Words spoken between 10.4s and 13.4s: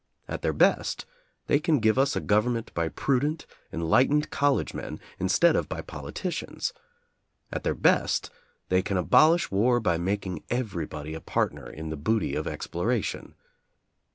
everybody a partner in the booty of exploitation.